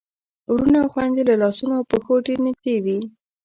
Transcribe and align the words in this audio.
وروڼه 0.51 0.77
او 0.83 0.87
خويندې 0.93 1.23
له 1.29 1.35
لاسونو 1.41 1.73
او 1.79 1.83
پښو 1.91 2.13
ډېر 2.25 2.39
نږدې 2.47 2.75
وي. 2.85 2.99